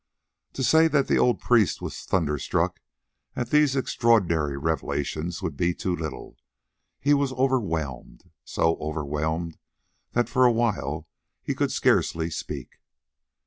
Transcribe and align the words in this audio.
To 0.53 0.63
say 0.63 0.87
that 0.87 1.07
the 1.07 1.19
old 1.19 1.39
priest 1.39 1.79
was 1.79 2.01
thunderstruck 2.05 2.79
at 3.35 3.51
these 3.51 3.75
extraordinary 3.75 4.57
revelations 4.57 5.43
would 5.43 5.55
be 5.55 5.75
too 5.75 5.95
little; 5.95 6.37
he 6.99 7.13
was 7.13 7.33
overwhelmed—so 7.33 8.77
overwhelmed 8.77 9.59
that 10.13 10.27
for 10.27 10.45
a 10.45 10.51
while 10.51 11.07
he 11.43 11.53
could 11.53 11.71
scarcely 11.71 12.31
speak. 12.31 12.77